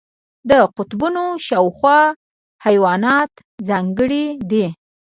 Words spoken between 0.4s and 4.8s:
د قطبونو شاوخوا حیوانات ځانګړي دي.